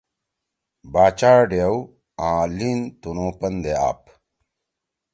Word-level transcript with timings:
باچا 0.93 1.33
ڈیؤ 1.49 1.75
آں 2.27 2.43
لین 2.57 2.79
تنُو 3.01 3.27
پن 3.39 3.53
دے 3.63 3.73
آپ۔ 3.87 4.01